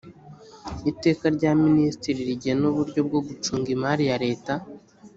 [0.91, 4.53] iteka rya minisitiri rigena uburyo bwo gucunga imari ya leta